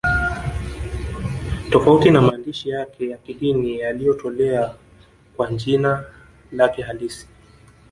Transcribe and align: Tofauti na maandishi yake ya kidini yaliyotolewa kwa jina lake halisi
Tofauti 1.69 2.09
na 2.11 2.21
maandishi 2.21 2.69
yake 2.69 3.09
ya 3.09 3.17
kidini 3.17 3.79
yaliyotolewa 3.79 4.75
kwa 5.37 5.51
jina 5.51 6.03
lake 6.51 6.81
halisi 6.81 7.27